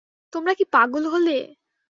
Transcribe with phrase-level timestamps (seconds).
[0.33, 1.37] তোমরা কি পাগল হলে?